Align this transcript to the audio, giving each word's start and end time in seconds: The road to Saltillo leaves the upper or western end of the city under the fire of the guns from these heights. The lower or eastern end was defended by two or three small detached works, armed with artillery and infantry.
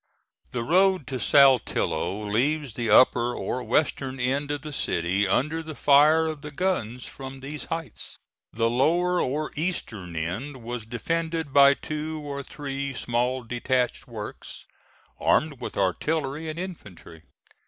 The 0.51 0.63
road 0.63 1.05
to 1.09 1.19
Saltillo 1.19 2.25
leaves 2.27 2.73
the 2.73 2.89
upper 2.89 3.35
or 3.35 3.61
western 3.61 4.19
end 4.19 4.49
of 4.49 4.63
the 4.63 4.73
city 4.73 5.27
under 5.27 5.61
the 5.61 5.75
fire 5.75 6.25
of 6.25 6.41
the 6.41 6.49
guns 6.49 7.05
from 7.05 7.39
these 7.39 7.65
heights. 7.65 8.17
The 8.51 8.67
lower 8.67 9.21
or 9.21 9.51
eastern 9.55 10.15
end 10.15 10.63
was 10.63 10.87
defended 10.87 11.53
by 11.53 11.75
two 11.75 12.19
or 12.19 12.41
three 12.41 12.95
small 12.95 13.43
detached 13.43 14.07
works, 14.07 14.65
armed 15.19 15.61
with 15.61 15.77
artillery 15.77 16.49
and 16.49 16.57
infantry. 16.57 17.21